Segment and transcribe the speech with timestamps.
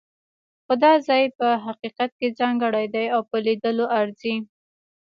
[0.65, 4.35] خو دا ځای په حقیقت کې ځانګړی دی او په لیدلو ارزي.